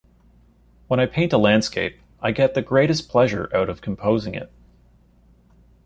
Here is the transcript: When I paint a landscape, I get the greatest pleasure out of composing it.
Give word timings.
When 0.87 0.99
I 0.99 1.05
paint 1.05 1.31
a 1.31 1.37
landscape, 1.37 1.99
I 2.21 2.31
get 2.31 2.55
the 2.55 2.63
greatest 2.63 3.07
pleasure 3.07 3.51
out 3.55 3.69
of 3.69 3.81
composing 3.81 4.33
it. 4.33 4.51